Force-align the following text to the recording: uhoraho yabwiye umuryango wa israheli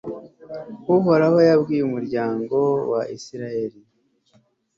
uhoraho 0.95 1.37
yabwiye 1.49 1.81
umuryango 1.85 2.57
wa 2.91 3.01
israheli 3.17 3.79